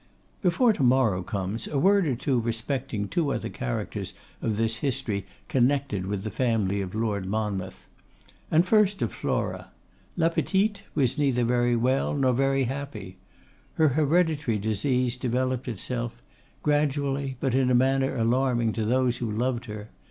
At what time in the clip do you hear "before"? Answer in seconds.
0.41-0.73